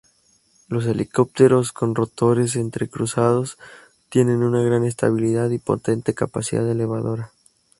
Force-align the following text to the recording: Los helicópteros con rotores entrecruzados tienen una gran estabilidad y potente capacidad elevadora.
Los 0.67 0.87
helicópteros 0.87 1.71
con 1.71 1.93
rotores 1.93 2.55
entrecruzados 2.55 3.59
tienen 4.09 4.41
una 4.41 4.63
gran 4.63 4.83
estabilidad 4.83 5.51
y 5.51 5.59
potente 5.59 6.15
capacidad 6.15 6.67
elevadora. 6.67 7.33